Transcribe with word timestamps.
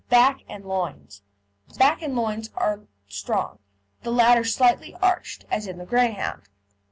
BACK 0.09 0.39
AND 0.49 0.65
LOINS 0.65 1.21
The 1.67 1.75
back 1.75 2.01
and 2.01 2.15
loins 2.15 2.49
are 2.55 2.87
strong, 3.07 3.59
the 4.01 4.09
latter 4.11 4.43
slightly 4.43 4.95
arched, 4.95 5.45
as 5.51 5.67
in 5.67 5.77
the 5.77 5.85
Greyhound. 5.85 6.49